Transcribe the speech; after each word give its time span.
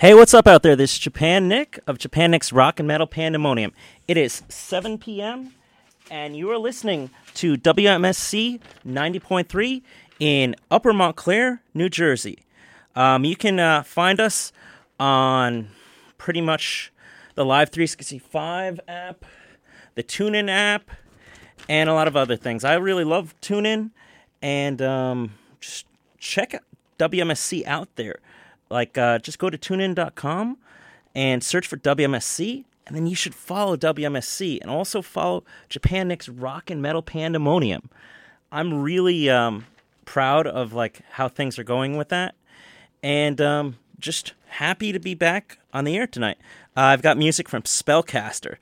Hey, 0.00 0.14
what's 0.14 0.32
up 0.32 0.46
out 0.46 0.62
there? 0.62 0.76
This 0.76 0.94
is 0.94 0.98
Japan 0.98 1.46
Nick 1.46 1.78
of 1.86 1.98
Japan 1.98 2.30
Nick's 2.30 2.54
Rock 2.54 2.78
and 2.78 2.88
Metal 2.88 3.06
Pandemonium. 3.06 3.74
It 4.08 4.16
is 4.16 4.40
7 4.48 4.96
p.m., 4.96 5.52
and 6.10 6.34
you 6.34 6.50
are 6.50 6.56
listening 6.56 7.10
to 7.34 7.58
WMSC 7.58 8.60
90.3 8.86 9.82
in 10.18 10.56
Upper 10.70 10.94
Montclair, 10.94 11.60
New 11.74 11.90
Jersey. 11.90 12.38
Um, 12.96 13.26
you 13.26 13.36
can 13.36 13.60
uh, 13.60 13.82
find 13.82 14.20
us 14.20 14.52
on 14.98 15.68
pretty 16.16 16.40
much 16.40 16.90
the 17.34 17.44
Live 17.44 17.68
365 17.68 18.80
app, 18.88 19.26
the 19.96 20.02
TuneIn 20.02 20.48
app, 20.48 20.88
and 21.68 21.90
a 21.90 21.92
lot 21.92 22.08
of 22.08 22.16
other 22.16 22.36
things. 22.36 22.64
I 22.64 22.76
really 22.76 23.04
love 23.04 23.34
TuneIn, 23.42 23.90
and 24.40 24.80
um, 24.80 25.34
just 25.60 25.84
check 26.18 26.54
WMSC 26.98 27.66
out 27.66 27.94
there. 27.96 28.20
Like, 28.70 28.96
uh, 28.96 29.18
just 29.18 29.38
go 29.38 29.50
to 29.50 29.58
tunein.com 29.58 30.56
and 31.14 31.42
search 31.42 31.66
for 31.66 31.76
WMSC, 31.76 32.64
and 32.86 32.96
then 32.96 33.06
you 33.06 33.14
should 33.14 33.34
follow 33.34 33.76
WMSC 33.76 34.60
and 34.60 34.70
also 34.70 35.02
follow 35.02 35.44
Japan 35.68 36.08
Nick's 36.08 36.28
Rock 36.28 36.70
and 36.70 36.80
Metal 36.80 37.02
Pandemonium. 37.02 37.90
I'm 38.52 38.82
really 38.82 39.28
um, 39.28 39.66
proud 40.04 40.46
of 40.46 40.72
like 40.72 41.00
how 41.12 41.28
things 41.28 41.58
are 41.58 41.64
going 41.64 41.96
with 41.96 42.08
that, 42.08 42.34
and 43.02 43.40
um, 43.40 43.76
just 43.98 44.34
happy 44.48 44.92
to 44.92 44.98
be 44.98 45.14
back 45.14 45.58
on 45.72 45.84
the 45.84 45.96
air 45.96 46.06
tonight. 46.06 46.38
Uh, 46.76 46.82
I've 46.82 47.02
got 47.02 47.16
music 47.16 47.48
from 47.48 47.62
Spellcaster. 47.62 48.56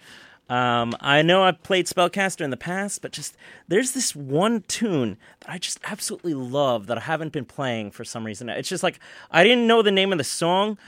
Um, 0.49 0.95
I 1.01 1.21
know 1.21 1.43
I've 1.45 1.63
played 1.63 1.87
Spellcaster 1.87 2.41
in 2.41 2.51
the 2.51 2.57
past, 2.57 3.03
but 3.03 3.13
just 3.13 3.37
there's 3.69 3.93
this 3.93 4.17
one 4.17 4.63
tune 4.67 5.19
that 5.41 5.51
I 5.51 5.59
just 5.59 5.79
absolutely 5.85 6.33
love 6.33 6.87
that 6.87 6.97
I 6.97 7.03
haven't 7.03 7.33
been 7.33 7.45
playing 7.45 7.91
for 7.91 8.03
some 8.05 8.25
reason. 8.25 8.49
It's 8.49 8.69
just 8.69 8.83
like 8.83 8.99
I 9.31 9.45
didn't 9.45 9.67
know 9.67 9.83
the 9.83 9.91
name 9.91 10.11
of 10.11 10.19
the 10.19 10.25
song, 10.25 10.79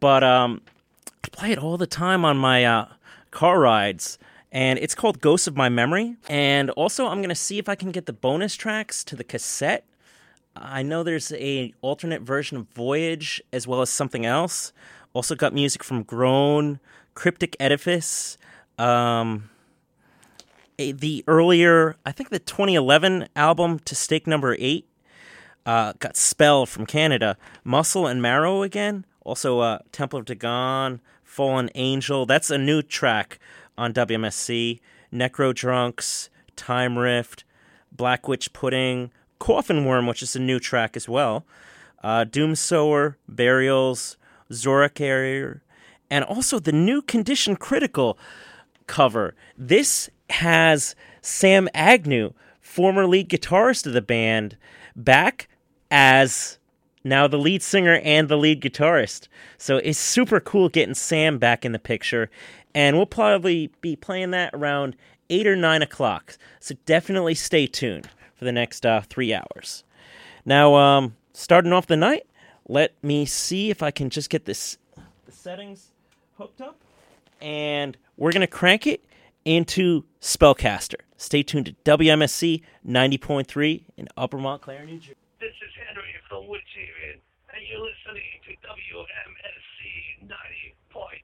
but 0.00 0.24
um, 0.24 0.62
I 1.24 1.28
play 1.28 1.52
it 1.52 1.58
all 1.58 1.76
the 1.76 1.86
time 1.86 2.24
on 2.24 2.38
my 2.38 2.64
uh, 2.64 2.88
car 3.30 3.60
rides, 3.60 4.18
and 4.50 4.78
it's 4.78 4.94
called 4.94 5.20
"Ghosts 5.20 5.46
of 5.46 5.56
My 5.56 5.68
Memory." 5.68 6.16
And 6.30 6.70
also, 6.70 7.06
I'm 7.06 7.20
gonna 7.20 7.34
see 7.34 7.58
if 7.58 7.68
I 7.68 7.74
can 7.74 7.90
get 7.90 8.06
the 8.06 8.14
bonus 8.14 8.54
tracks 8.54 9.04
to 9.04 9.16
the 9.16 9.24
cassette. 9.24 9.84
I 10.56 10.82
know 10.82 11.02
there's 11.02 11.32
a 11.32 11.74
alternate 11.82 12.22
version 12.22 12.56
of 12.56 12.66
Voyage 12.68 13.42
as 13.52 13.66
well 13.66 13.82
as 13.82 13.90
something 13.90 14.24
else. 14.24 14.72
Also 15.12 15.34
got 15.34 15.52
music 15.52 15.84
from 15.84 16.02
Groan, 16.02 16.80
Cryptic 17.14 17.56
Edifice 17.60 18.38
um, 18.82 19.50
the 20.76 21.24
earlier, 21.28 21.96
I 22.04 22.12
think 22.12 22.30
the 22.30 22.38
2011 22.38 23.28
album 23.36 23.78
to 23.80 23.94
Stake 23.94 24.26
Number 24.26 24.56
Eight 24.58 24.88
uh, 25.64 25.92
got 25.98 26.16
Spell 26.16 26.66
from 26.66 26.86
Canada, 26.86 27.36
Muscle 27.62 28.06
and 28.06 28.20
Marrow 28.20 28.62
again. 28.62 29.04
Also, 29.24 29.60
uh, 29.60 29.78
Temple 29.92 30.18
of 30.18 30.24
Dagon, 30.24 31.00
Fallen 31.22 31.70
Angel. 31.76 32.26
That's 32.26 32.50
a 32.50 32.58
new 32.58 32.82
track 32.82 33.38
on 33.78 33.92
WMSC. 33.92 34.80
Necro 35.12 35.54
Drunks, 35.54 36.30
Time 36.56 36.98
Rift, 36.98 37.44
Black 37.92 38.26
Witch 38.26 38.52
Pudding, 38.52 39.12
Coffin 39.38 39.84
Worm, 39.84 40.06
which 40.06 40.22
is 40.22 40.34
a 40.34 40.40
new 40.40 40.58
track 40.58 40.96
as 40.96 41.08
well. 41.08 41.44
Uh, 42.02 42.24
Doom 42.24 42.56
Sower, 42.56 43.18
Burials, 43.28 44.16
Zora 44.52 44.88
Carrier, 44.88 45.62
and 46.10 46.24
also 46.24 46.58
the 46.58 46.72
new 46.72 47.00
Condition 47.02 47.54
Critical 47.54 48.18
cover. 48.86 49.34
This 49.56 50.10
has 50.30 50.94
Sam 51.20 51.68
Agnew, 51.74 52.32
former 52.60 53.06
lead 53.06 53.28
guitarist 53.28 53.86
of 53.86 53.92
the 53.92 54.02
band, 54.02 54.56
back 54.96 55.48
as 55.90 56.58
now 57.04 57.26
the 57.26 57.38
lead 57.38 57.62
singer 57.62 58.00
and 58.02 58.28
the 58.28 58.36
lead 58.36 58.60
guitarist. 58.60 59.28
So 59.58 59.78
it's 59.78 59.98
super 59.98 60.40
cool 60.40 60.68
getting 60.68 60.94
Sam 60.94 61.38
back 61.38 61.64
in 61.64 61.72
the 61.72 61.78
picture. 61.78 62.30
And 62.74 62.96
we'll 62.96 63.06
probably 63.06 63.70
be 63.80 63.96
playing 63.96 64.30
that 64.30 64.54
around 64.54 64.96
8 65.28 65.46
or 65.46 65.56
9 65.56 65.82
o'clock. 65.82 66.38
So 66.60 66.74
definitely 66.86 67.34
stay 67.34 67.66
tuned 67.66 68.08
for 68.34 68.44
the 68.44 68.52
next 68.52 68.86
uh, 68.86 69.02
three 69.02 69.34
hours. 69.34 69.84
Now, 70.44 70.74
um, 70.74 71.16
starting 71.32 71.72
off 71.72 71.86
the 71.86 71.96
night, 71.96 72.26
let 72.68 72.92
me 73.02 73.26
see 73.26 73.70
if 73.70 73.82
I 73.82 73.90
can 73.90 74.10
just 74.10 74.30
get 74.30 74.44
this 74.44 74.78
the 75.26 75.32
settings 75.32 75.90
hooked 76.36 76.60
up. 76.60 76.76
And 77.42 77.96
we're 78.16 78.30
going 78.32 78.42
to 78.42 78.46
crank 78.46 78.86
it 78.86 79.04
into 79.44 80.04
Spellcaster. 80.20 81.00
Stay 81.16 81.42
tuned 81.42 81.66
to 81.66 81.72
WMSC 81.84 82.62
90.3 82.88 83.84
in 83.96 84.08
Upper 84.16 84.38
Montclair, 84.38 84.84
New 84.86 84.98
Jersey. 84.98 85.16
This 85.40 85.50
is 85.50 85.72
Henry 85.88 86.04
from 86.28 86.44
Woodshaven, 86.44 87.18
and 87.52 87.62
you're 87.68 87.80
listening 87.80 88.22
to 88.46 88.52
WMSC 88.68 90.28
90.3. 90.28 91.18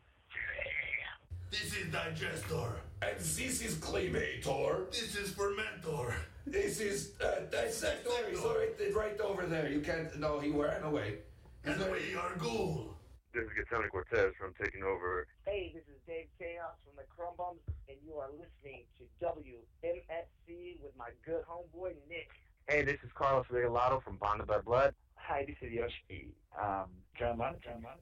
This 1.50 1.76
is 1.76 1.86
Digestor. 1.92 2.72
And 3.00 3.16
this 3.16 3.38
is 3.62 3.76
Cleavator. 3.76 4.90
This 4.90 5.14
is 5.14 5.30
Fermentor. 5.30 6.14
This 6.46 6.80
is 6.80 7.12
uh, 7.20 7.42
Dissector. 7.50 8.10
He's 8.28 8.40
right, 8.40 8.94
right 8.94 9.20
over 9.20 9.46
there. 9.46 9.68
You 9.70 9.80
can't. 9.80 10.18
No, 10.18 10.40
he 10.40 10.50
ran 10.50 10.82
away. 10.82 11.18
He's 11.64 11.72
And 11.74 11.80
not- 11.80 11.92
we 11.92 12.14
are 12.16 12.34
ghoul. 12.38 12.96
This 13.34 13.44
is 13.44 13.50
Gatoni 13.52 13.90
Cortez 13.90 14.32
from 14.40 14.54
Taking 14.60 14.82
Over. 14.82 15.26
Hey, 15.44 15.70
this 15.74 15.84
is 15.84 16.00
Dave 16.06 16.28
Chaos 16.38 16.72
from 16.82 16.96
the 16.96 17.04
Chrome 17.14 17.34
Bums, 17.36 17.60
and 17.86 17.98
you 18.06 18.14
are 18.14 18.30
listening 18.32 18.84
to 18.96 19.04
WMSC 19.22 20.80
with 20.82 20.96
my 20.96 21.10
good 21.26 21.44
homeboy 21.44 21.92
Nick. 22.08 22.30
Hey, 22.68 22.82
this 22.82 22.96
is 23.04 23.10
Carlos 23.14 23.44
Regalado 23.52 24.02
from 24.02 24.16
Bonded 24.16 24.46
by 24.46 24.60
Blood. 24.60 24.94
Hi, 25.28 25.44
this 25.46 25.56
is 25.60 25.70
Yoshi, 25.70 26.32
um, 26.58 26.88
drummer, 27.14 27.52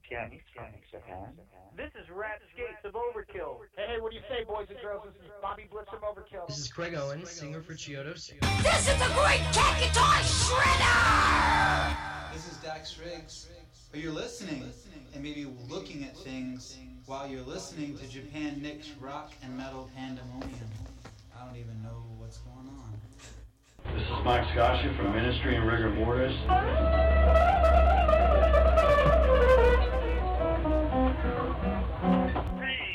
pianist 0.09 0.45
from 0.55 0.67
Japan. 0.89 1.35
This 1.77 1.91
is 2.01 2.09
Rat 2.09 2.39
Skates 2.55 2.79
of 2.85 2.93
Overkill. 2.93 3.67
Hey, 3.75 3.99
what 3.99 4.13
do 4.13 4.17
you 4.17 4.23
say, 4.29 4.45
boys 4.45 4.69
and 4.71 4.79
girls? 4.81 5.03
This 5.07 5.25
is 5.25 5.33
Bobby 5.43 5.67
Blitz 5.69 5.91
from 5.91 6.03
Overkill. 6.03 6.47
This 6.47 6.61
is 6.61 6.69
Craig 6.69 6.95
Owens, 6.95 7.29
singer 7.29 7.63
for 7.63 7.75
Chiodos. 7.75 8.31
This 8.63 8.89
is 8.89 8.97
the 9.01 9.11
Great 9.19 9.43
Kat 9.51 9.77
Guitar 9.83 10.23
Shredder! 10.23 11.97
This 12.33 12.47
is 12.49 12.59
Dax 12.59 12.97
Riggs. 12.97 13.49
But 13.91 13.99
you're 13.99 14.13
listening 14.13 14.63
and 15.13 15.21
maybe 15.21 15.53
looking 15.69 16.05
at 16.05 16.17
things 16.17 16.79
while 17.07 17.27
you're 17.27 17.43
listening 17.43 17.99
to 17.99 18.07
Japan 18.07 18.63
Nick's 18.63 18.91
Rock 19.01 19.33
and 19.43 19.57
Metal 19.57 19.91
Pandemonium. 19.97 20.71
I 21.37 21.45
don't 21.45 21.57
even 21.57 21.83
know 21.83 22.05
what's 22.19 22.39
going 22.39 22.69
on. 22.69 23.06
This 23.95 24.03
is 24.03 24.25
Mike 24.25 24.47
Scaccia 24.49 24.97
from 24.97 25.13
Ministry 25.13 25.57
and 25.57 25.67
Rigor 25.67 25.91
Mortis. 25.91 26.33
Hey, 26.33 26.57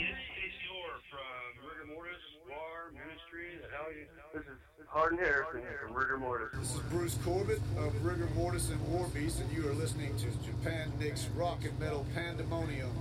this 0.07 0.17
is 0.17 0.27
Casey 0.35 0.67
Orr 0.75 0.99
from 1.09 1.63
Rigor 1.67 1.87
Mortis, 1.93 2.21
War, 2.47 2.91
Ministry, 2.93 3.59
the 3.61 3.69
hell 3.75 3.91
you. 3.91 4.05
This 4.33 4.43
is 4.43 4.59
Harden 4.87 5.17
Harrison 5.19 5.61
here 5.61 5.79
from 5.85 5.93
Rigor 5.95 6.17
Mortis. 6.17 6.57
This 6.59 6.75
is 6.75 6.81
Bruce 6.91 7.17
Corbett 7.23 7.61
of 7.77 8.05
Rigor 8.05 8.29
Mortis 8.35 8.69
and 8.69 8.81
War 8.91 9.07
Beast, 9.13 9.39
and 9.39 9.51
you 9.51 9.67
are 9.69 9.73
listening 9.73 10.15
to 10.17 10.27
Japan 10.45 10.91
Nick's 10.99 11.27
Rock 11.35 11.63
and 11.63 11.79
Metal 11.79 12.05
Pandemonium. 12.13 12.91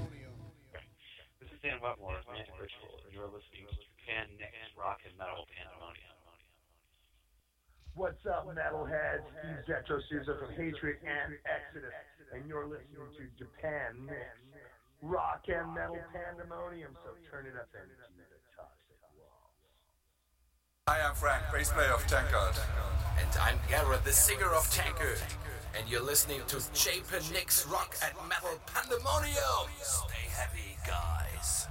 This 1.40 1.50
is 1.50 1.58
Dan 1.62 1.80
Wetmore 1.82 2.18
of 2.18 2.26
Magic 2.32 2.54
Ritual, 2.60 3.00
and 3.04 3.12
you're 3.12 3.26
listening 3.26 3.66
to 3.66 3.74
Japan 3.74 4.28
Next 4.38 4.76
Rock 4.78 5.00
and 5.04 5.16
Metal 5.18 5.46
Pandemonium. 5.50 5.89
What's 7.94 8.24
up, 8.24 8.46
metalheads? 8.46 9.26
Steve 9.42 9.74
Zetro 9.76 10.00
Souza 10.08 10.36
from 10.38 10.54
Hatriot 10.54 11.02
and 11.02 11.34
Exodus, 11.42 11.92
and 12.32 12.46
you're 12.48 12.66
listening 12.66 13.02
to 13.18 13.24
Japan 13.36 14.06
Mix 14.06 14.22
Rock 15.02 15.42
and 15.48 15.74
Metal 15.74 15.98
Pandemonium. 16.14 16.96
So 17.04 17.10
turn 17.30 17.46
it 17.46 17.58
up 17.58 17.68
and 17.74 17.90
do 18.14 18.22
the 18.30 18.40
toxic 18.54 18.96
waltz. 19.18 19.58
Hi, 20.88 21.02
I'm 21.02 21.14
Frank, 21.14 21.42
bass 21.52 21.70
player 21.70 21.92
of 21.92 22.06
Tankard. 22.06 22.54
And 23.18 23.28
I'm 23.42 23.58
Garrett, 23.68 24.04
the 24.04 24.12
singer 24.12 24.54
of 24.54 24.70
Tankard. 24.70 25.20
And 25.76 25.88
you're 25.88 26.04
listening 26.04 26.40
to 26.48 26.60
Japan 26.72 27.20
Nick's 27.32 27.66
Rock 27.66 27.96
and 28.04 28.14
Metal 28.28 28.58
Pandemonium. 28.66 29.66
Stay 29.82 30.30
heavy, 30.30 30.78
guys. 30.86 31.66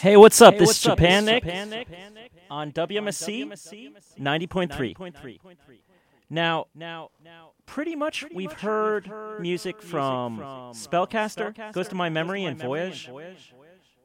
Hey, 0.00 0.16
what's 0.16 0.40
up? 0.40 0.54
Hey, 0.54 0.60
this 0.60 0.66
what's 0.68 0.78
is? 0.78 0.84
Japan 0.84 1.26
Nick 1.26 1.44
on 2.50 2.72
WMSC 2.72 3.44
90.3. 4.18 5.38
Now, 6.30 6.68
now, 6.74 7.10
pretty 7.66 7.94
much 7.96 8.24
we've 8.32 8.52
heard 8.52 9.10
music 9.40 9.82
from 9.82 10.38
Spellcaster, 10.72 11.72
Goes 11.72 11.88
to 11.88 11.94
My 11.94 12.08
Memory, 12.08 12.44
and 12.44 12.58
Voyage, 12.58 13.10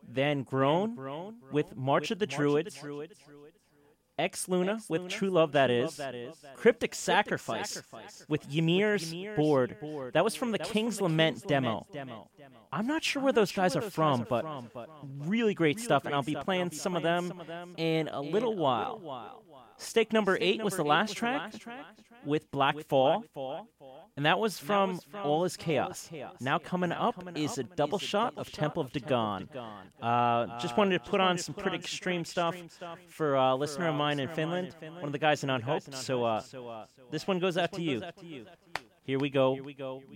then 0.06 0.44
Grown 0.44 1.36
with 1.52 1.78
March 1.78 2.12
of 2.12 2.20
the 2.20 2.28
Druids, 2.28 2.78
Ex 4.18 4.50
Luna 4.50 4.80
with 4.90 5.08
True 5.08 5.30
Love, 5.30 5.54
that 5.54 5.72
is, 5.72 6.02
Cryptic 6.56 6.94
Sacrifice 6.94 7.82
with 8.28 8.46
Ymir's 8.54 9.14
Board. 9.38 9.78
That 10.14 10.26
was 10.26 10.36
from 10.36 10.52
the 10.52 10.60
King's 10.60 11.00
Lament 11.00 11.48
demo. 11.48 11.88
I'm 12.76 12.88
not 12.88 13.06
sure 13.06 13.22
where 13.22 13.32
those 13.32 13.54
guys 13.54 13.78
are 13.78 13.82
from, 13.82 14.28
but 14.30 14.46
really 15.20 15.54
great 15.54 15.80
stuff, 15.80 16.06
and 16.06 16.14
I'll 16.14 16.24
be 16.24 16.36
playing 16.36 16.72
some 16.72 16.96
of 16.98 17.04
them 17.04 17.42
in 17.78 18.10
a 18.10 18.20
little 18.22 18.56
while. 18.56 19.42
Stake 19.78 20.12
number 20.12 20.38
eight 20.42 20.62
was 20.62 20.76
the 20.76 20.84
last 20.84 21.16
track 21.16 21.54
with 22.26 22.52
Black 22.52 22.76
Fall, 22.88 23.24
and 24.18 24.26
that 24.26 24.40
was 24.40 24.60
from 24.60 25.00
All 25.24 25.46
Is 25.46 25.56
Chaos. 25.56 26.10
Now 26.42 26.58
coming 26.60 26.92
up 26.92 27.16
is 27.36 27.58
a 27.58 27.64
double 27.64 27.98
shot 27.98 28.34
of 28.36 28.52
Temple 28.52 28.82
of 28.84 28.92
Dagon. 28.92 29.48
Uh, 30.02 30.60
just 30.60 30.76
wanted 30.78 31.02
to 31.02 31.10
put 31.10 31.22
on 31.22 31.38
some 31.38 31.56
pretty 31.56 31.78
extreme 31.78 32.26
stuff 32.26 32.58
for 33.08 33.36
a 33.36 33.56
listener 33.56 33.88
of 33.88 33.96
mine 33.96 34.20
in 34.20 34.28
Finland, 34.30 34.76
one 34.82 35.06
of 35.06 35.12
the 35.14 35.20
guys 35.20 35.44
in 35.44 35.50
Unhope. 35.50 35.94
So 35.94 36.26
uh, 36.26 36.42
this 37.10 37.26
one 37.26 37.40
goes 37.40 37.58
out 37.58 37.72
to 37.74 37.82
you. 37.82 38.02
Here 39.06 39.20
we 39.20 39.30
go 39.30 39.60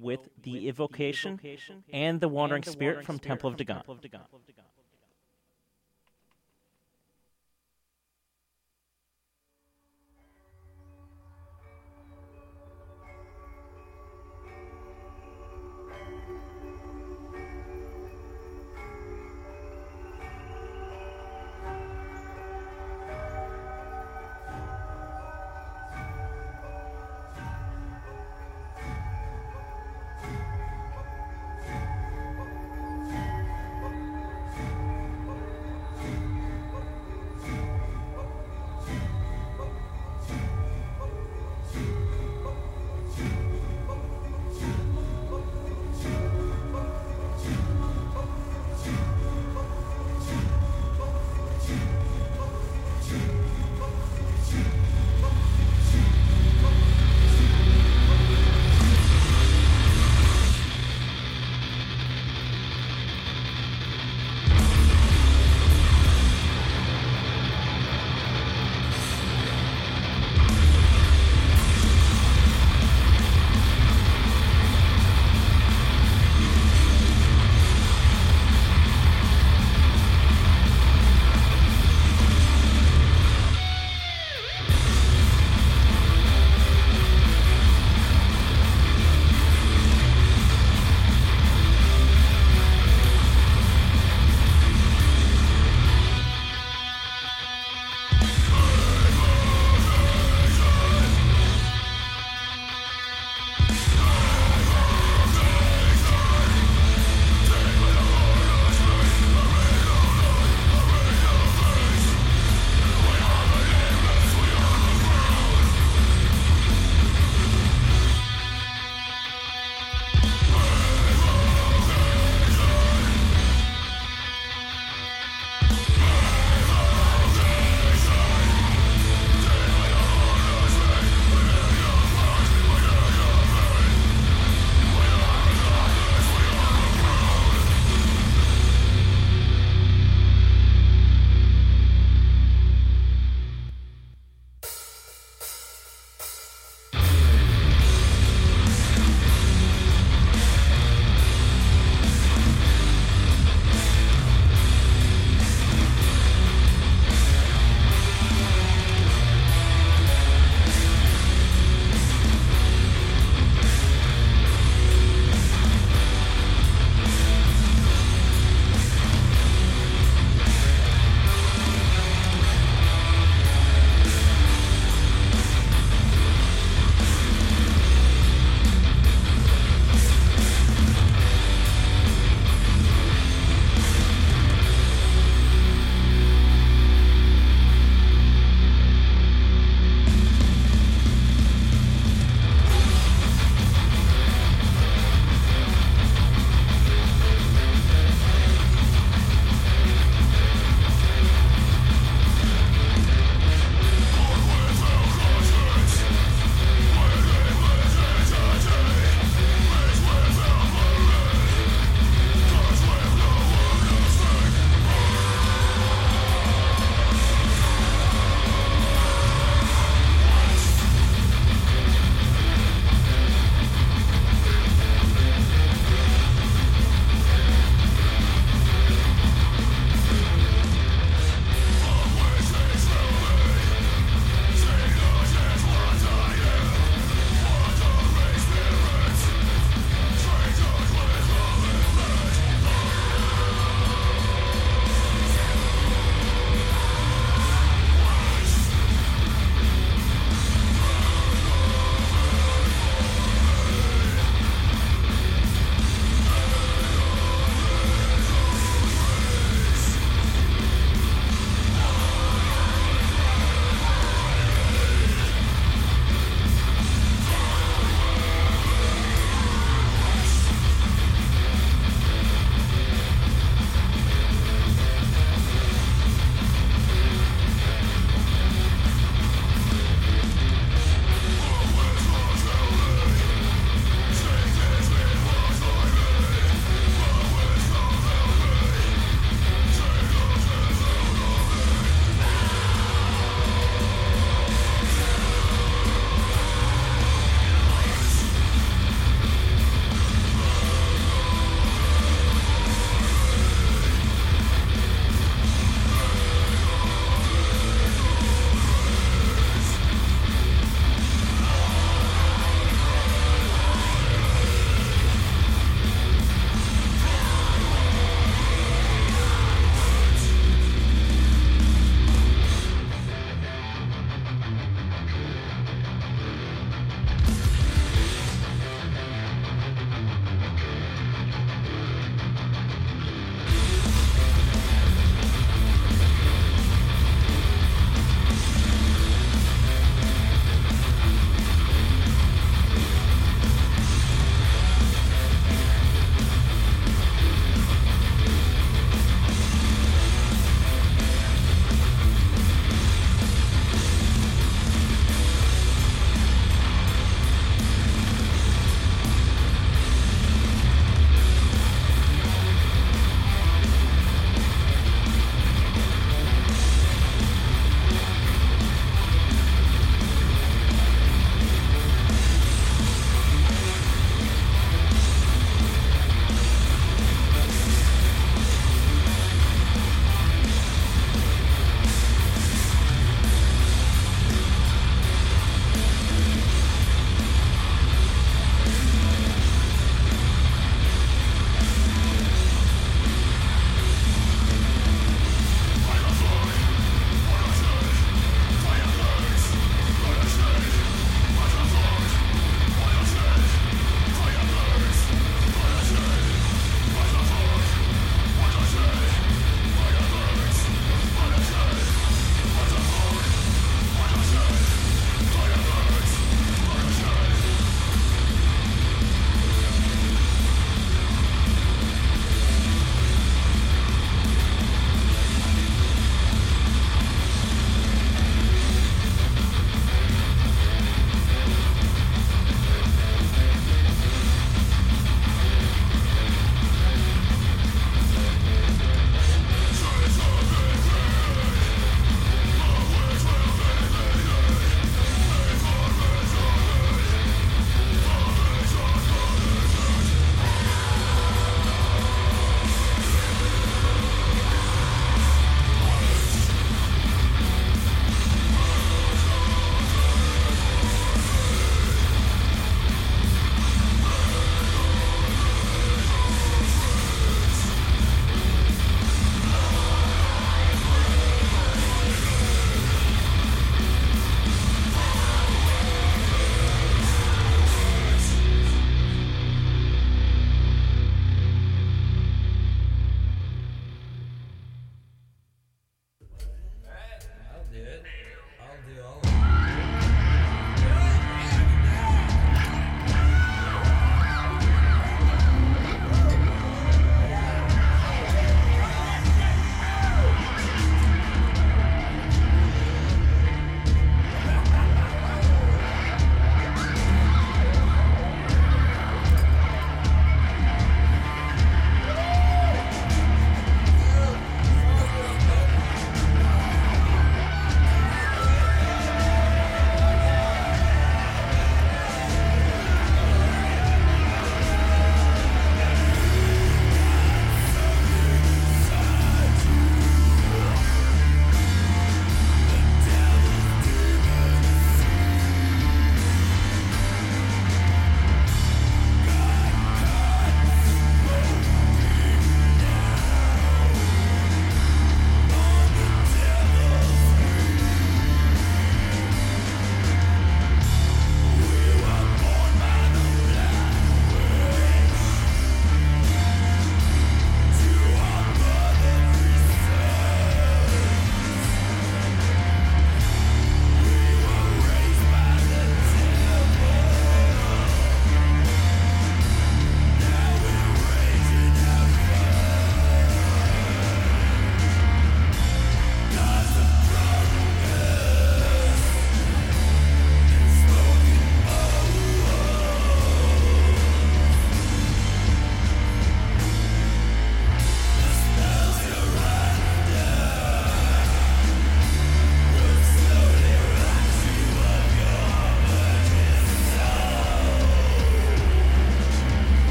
with 0.00 0.28
the 0.42 0.68
evocation 0.68 1.38
and 1.92 2.20
the 2.20 2.28
wandering 2.28 2.62
spirit 2.62 3.04
from 3.04 3.18
Temple 3.18 3.50
of 3.50 3.56
Dagon. 3.56 3.82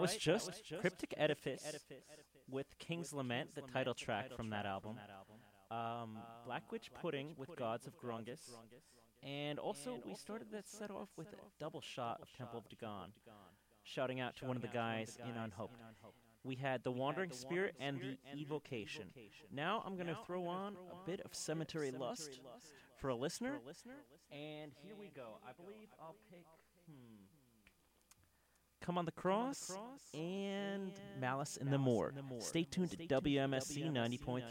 That 0.00 0.14
was 0.14 0.16
just 0.16 0.62
Cryptic 0.80 1.14
Edifice 1.16 1.62
with 2.48 2.66
King's 2.78 3.12
Lament, 3.12 3.54
the 3.54 3.60
title 3.62 3.94
track 3.94 4.32
from 4.34 4.50
that 4.50 4.64
album. 4.66 4.96
Um, 5.70 6.18
Black 6.44 6.70
Witch 6.72 6.90
Pudding 6.94 7.34
with 7.36 7.54
Gods 7.54 7.86
of 7.86 7.92
Grungus. 8.00 8.50
And 9.22 9.58
also, 9.58 10.00
we 10.06 10.14
started 10.14 10.48
that 10.52 10.66
set 10.66 10.90
off 10.90 11.08
with 11.16 11.28
a 11.28 11.36
double 11.58 11.80
shot 11.82 12.20
of 12.22 12.28
Temple 12.36 12.58
of 12.58 12.68
Dagon, 12.70 13.12
shouting 13.84 14.20
out 14.20 14.36
to 14.36 14.46
one 14.46 14.56
of 14.56 14.62
the 14.62 14.68
guys 14.68 15.18
in 15.22 15.36
Unhoped. 15.36 15.78
We 16.42 16.54
had 16.54 16.82
The 16.82 16.90
Wandering 16.90 17.32
Spirit 17.32 17.74
and 17.78 18.00
The 18.00 18.16
Evocation. 18.34 19.04
Now 19.52 19.82
I'm 19.84 19.96
going 19.96 20.06
to 20.06 20.16
throw 20.26 20.46
on 20.46 20.76
a 20.90 21.06
bit 21.06 21.20
of 21.20 21.34
Cemetery 21.34 21.90
Lust 21.90 22.40
for 22.96 23.10
a 23.10 23.14
listener. 23.14 23.60
And 24.32 24.72
here 24.82 24.94
we 24.98 25.10
go. 25.14 25.36
I 25.46 25.52
believe 25.52 25.88
I'll 26.00 26.16
pick. 26.30 26.46
Hmm. 26.88 27.39
Come 28.84 28.96
on 28.98 29.04
the 29.04 29.12
Cross 29.12 29.76
and 30.14 30.92
Malice 31.20 31.56
in 31.58 31.70
the 31.70 31.78
Moor. 31.78 32.12
Stay 32.38 32.64
tuned 32.64 32.90
to 32.90 32.96
WMSC 32.96 33.90
90.3. 33.92 34.42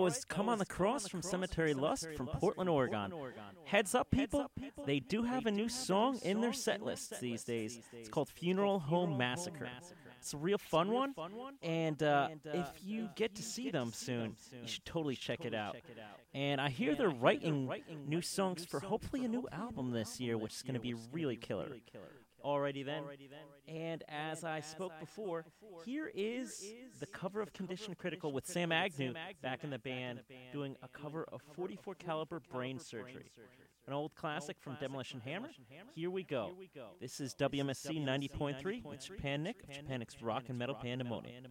was 0.00 0.24
Come 0.24 0.48
on 0.48 0.58
the 0.58 0.66
Cross 0.66 1.08
from 1.08 1.22
Cemetery 1.22 1.74
Lust 1.74 2.08
from 2.16 2.26
Portland, 2.26 2.70
Oregon. 2.70 3.12
Heads 3.64 3.94
up, 3.94 4.10
people, 4.10 4.50
they 4.86 5.00
do 5.00 5.22
have 5.22 5.46
a 5.46 5.50
new 5.50 5.68
song 5.68 6.18
in 6.22 6.40
their 6.40 6.52
set 6.52 6.82
lists 6.82 7.18
these 7.20 7.44
days. 7.44 7.80
It's 7.92 8.08
called 8.08 8.28
Funeral 8.28 8.78
Home 8.80 9.16
Massacre. 9.18 9.68
It's 10.20 10.34
a 10.34 10.36
real 10.36 10.58
fun 10.58 10.90
one. 10.90 11.14
And 11.62 12.02
uh, 12.02 12.28
if 12.44 12.66
you 12.82 13.08
get 13.14 13.34
to 13.36 13.42
see 13.42 13.70
them 13.70 13.92
soon, 13.92 14.36
you 14.60 14.66
should 14.68 14.84
totally 14.84 15.16
check 15.16 15.44
it 15.44 15.54
out. 15.54 15.76
And 16.34 16.60
I 16.60 16.68
hear 16.68 16.94
they're 16.94 17.08
writing 17.08 17.70
new 18.06 18.20
songs 18.22 18.64
for 18.64 18.80
hopefully 18.80 19.24
a 19.24 19.28
new 19.28 19.46
album 19.52 19.92
this 19.92 20.20
year, 20.20 20.36
which 20.36 20.54
is 20.54 20.62
going 20.62 20.74
to 20.74 20.80
be 20.80 20.94
really 21.12 21.36
killer. 21.36 21.68
Alrighty 22.48 22.84
then. 22.84 23.02
And 23.66 24.02
as 24.08 24.42
I 24.42 24.60
spoke 24.60 24.92
before, 24.98 25.44
here 25.84 26.10
is 26.14 26.64
the 26.98 27.06
cover 27.06 27.42
of 27.42 27.52
Condition 27.52 27.94
Critical 27.94 28.32
with 28.32 28.46
Sam 28.46 28.72
Agnew 28.72 29.12
back 29.42 29.64
in 29.64 29.70
the 29.70 29.78
band 29.78 30.20
doing 30.52 30.74
a 30.82 30.88
cover 30.88 31.26
of 31.30 31.42
44 31.54 31.94
caliber 31.96 32.40
Brain 32.50 32.78
Surgery. 32.78 33.30
An 33.86 33.92
old 33.92 34.14
classic 34.14 34.56
from 34.60 34.76
Demolition 34.80 35.20
Hammer. 35.20 35.48
Here 35.94 36.10
we 36.10 36.22
go. 36.22 36.52
This 37.00 37.20
is 37.20 37.34
WMSC 37.34 38.02
90.3 38.04 38.84
with 38.84 39.04
Japan 39.04 39.42
Nick 39.42 39.62
of 39.62 39.70
Japan 39.70 39.98
Nick's 40.00 40.22
Rock 40.22 40.44
and 40.48 40.58
Metal 40.58 40.74
Pandemonium. 40.74 41.44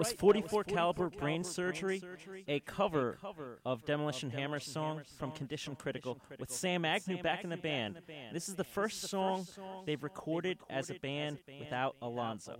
Was 0.00 0.12
44 0.12 0.64
caliber 0.64 1.10
brain 1.10 1.44
surgery, 1.44 2.02
a 2.48 2.60
cover 2.60 3.18
of 3.66 3.84
Demolition 3.84 4.30
Hammer's 4.30 4.64
song 4.64 5.02
from 5.18 5.30
Condition 5.32 5.76
Critical 5.76 6.18
with 6.38 6.50
Sam 6.50 6.84
Agnew 6.84 7.22
back 7.22 7.44
in 7.44 7.50
the 7.50 7.56
band. 7.56 8.00
This 8.32 8.48
is 8.48 8.54
the 8.54 8.64
first 8.64 9.02
song 9.02 9.46
they've 9.84 10.02
recorded 10.02 10.58
as 10.70 10.90
a 10.90 10.94
band 10.94 11.38
without 11.58 11.96
Alonzo. 12.00 12.58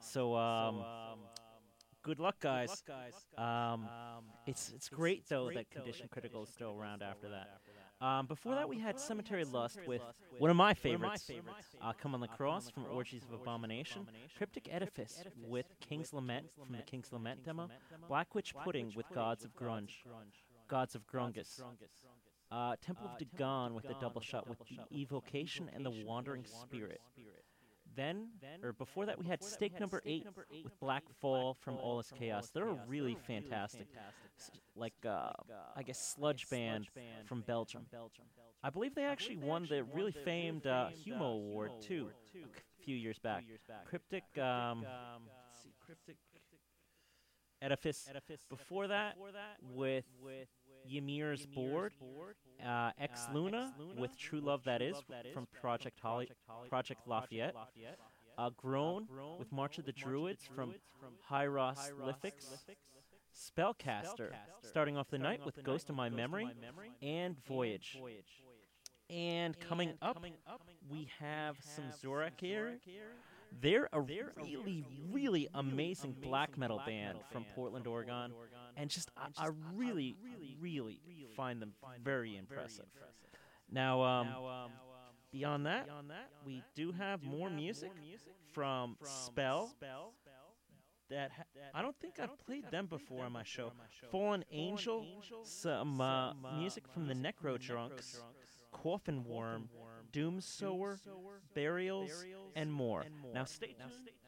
So, 0.00 0.34
um, 0.34 0.82
good 2.02 2.20
luck, 2.20 2.36
guys. 2.40 2.82
Um, 3.36 3.86
it's 4.46 4.72
it's 4.74 4.88
great 4.88 5.28
though 5.28 5.50
that 5.54 5.70
Condition 5.70 6.08
Critical 6.10 6.44
is 6.44 6.48
still 6.48 6.74
around 6.78 7.02
after 7.02 7.28
that. 7.28 7.60
Um, 8.00 8.26
before 8.26 8.54
that, 8.54 8.68
we 8.68 8.78
had 8.78 9.00
Cemetery 9.00 9.44
Lust 9.44 9.80
with 9.86 10.02
one 10.38 10.50
of 10.50 10.56
my 10.56 10.72
favorites, 10.72 11.28
uh, 11.82 11.92
Come 12.00 12.14
on 12.14 12.20
the 12.20 12.28
Cross 12.28 12.70
from 12.70 12.86
Orgies 12.92 13.24
of 13.24 13.32
Abomination, 13.40 14.06
Cryptic 14.36 14.68
Edifice 14.70 15.24
with 15.48 15.66
King's 15.80 16.12
Lament 16.12 16.46
from 16.56 16.76
the 16.76 16.82
King's 16.82 17.12
Lament 17.12 17.44
demo, 17.44 17.68
Black 18.06 18.34
Witch 18.36 18.54
Pudding 18.62 18.92
with 18.94 19.06
Gods 19.12 19.44
of 19.44 19.54
Grunge, 19.56 20.04
Gods 20.68 20.94
of 20.94 21.06
Grungus, 21.08 21.60
uh, 22.52 22.76
Temple 22.80 23.10
of 23.12 23.18
Dagon 23.18 23.74
with 23.74 23.86
a 23.86 23.94
double 24.00 24.20
shot 24.20 24.48
with 24.48 24.58
the 24.68 24.78
Evocation 24.96 25.68
and 25.74 25.84
the 25.84 26.04
Wandering 26.06 26.44
Spirit. 26.44 27.00
Then, 27.98 28.28
or 28.62 28.72
before 28.72 29.06
that, 29.06 29.18
we 29.18 29.26
had 29.26 29.42
Steak 29.42 29.80
Number 29.80 30.00
Eight 30.06 30.24
with 30.62 30.78
Black 30.78 31.02
Fall 31.20 31.56
from 31.60 31.76
All 31.78 31.98
Is 31.98 32.12
Chaos. 32.16 32.48
They're 32.54 32.68
a 32.68 32.78
really 32.86 33.16
fantastic, 33.26 33.88
like 34.76 34.94
uh, 35.04 35.32
I 35.74 35.82
guess 35.82 36.14
sludge 36.14 36.48
band 36.48 36.86
from 37.24 37.40
Belgium. 37.40 37.86
I 38.62 38.70
believe 38.70 38.94
they 38.94 39.02
actually 39.04 39.38
won 39.38 39.66
the 39.68 39.82
really 39.82 40.12
famed 40.12 40.66
uh, 40.68 40.90
Humo 41.04 41.32
Award 41.34 41.72
too 41.80 42.10
a 42.34 42.84
few 42.84 42.94
years 42.94 43.18
back. 43.18 43.44
Cryptic, 43.84 44.22
um, 44.38 44.84
Cryptic 45.84 46.16
Edifice. 47.60 48.08
Before 48.48 48.86
that, 48.86 49.16
with 49.74 50.04
Ymir's 50.90 51.46
Board, 51.46 51.92
uh, 52.64 52.90
Ex 52.98 53.26
Luna 53.32 53.74
with 53.96 54.16
True 54.18 54.40
Love 54.40 54.64
That 54.64 54.82
Is 54.82 54.96
from 55.32 55.46
Project 55.60 55.98
Holly, 56.00 56.30
Project 56.68 57.06
Lafayette, 57.06 57.54
uh, 58.36 58.50
Groan 58.56 59.06
with 59.38 59.50
March 59.52 59.78
of 59.78 59.84
the 59.84 59.92
Druids 59.92 60.44
from 60.54 60.74
Hyros 61.30 61.92
Lithics, 62.00 62.46
Spellcaster 63.34 64.30
starting 64.62 64.96
off 64.96 65.08
the 65.10 65.18
night 65.18 65.44
with 65.44 65.62
Ghost 65.62 65.88
of 65.90 65.96
My 65.96 66.08
Memory, 66.08 66.48
and 67.02 67.36
Voyage. 67.46 67.98
And 69.10 69.58
coming 69.58 69.94
up, 70.02 70.22
we 70.90 71.08
have 71.18 71.56
some 71.60 71.84
Zorak 72.02 72.32
here. 72.40 72.78
They're 73.62 73.88
a 73.94 74.00
really, 74.00 74.84
really 75.10 75.48
amazing 75.54 76.14
black 76.20 76.58
metal 76.58 76.82
band 76.84 77.18
from 77.32 77.46
Portland, 77.54 77.86
Oregon, 77.86 78.32
and 78.78 78.88
just 78.90 79.10
I, 79.16 79.26
I 79.36 79.48
really, 79.74 80.16
really 80.60 81.00
find 81.36 81.60
them 81.60 81.72
very 82.02 82.36
impressive. 82.36 82.86
Now, 83.70 84.02
um, 84.02 84.26
beyond 85.32 85.66
that, 85.66 85.86
we 86.46 86.62
do 86.74 86.92
have 86.92 87.22
more 87.22 87.50
music 87.50 87.90
from 88.54 88.96
Spell. 89.04 89.74
That 91.10 91.30
ha- 91.30 91.44
I 91.74 91.80
don't 91.82 91.96
think 92.00 92.18
I've 92.20 92.38
played 92.46 92.70
them 92.70 92.86
before 92.86 93.24
on 93.24 93.32
my 93.32 93.42
show. 93.42 93.72
Fallen 94.10 94.44
Angel, 94.50 95.06
some 95.44 96.00
uh, 96.00 96.32
music 96.58 96.86
from 96.88 97.06
the 97.08 97.14
Necro 97.14 97.58
Drunks, 97.58 98.20
Coffin 98.72 99.24
Worm, 99.24 99.68
Doom 100.12 100.40
Sower, 100.40 100.98
Burials, 101.54 102.10
and 102.56 102.72
more. 102.72 103.04
Now 103.34 103.44
stay 103.44 103.74
tuned 103.90 104.10